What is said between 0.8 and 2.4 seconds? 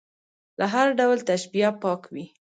ډول تشبیه پاک وي.